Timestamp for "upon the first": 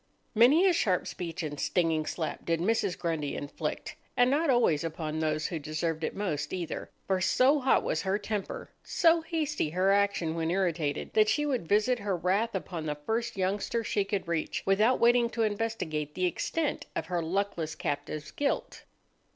12.55-13.37